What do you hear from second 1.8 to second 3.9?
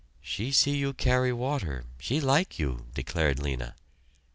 she like you," declared Lena.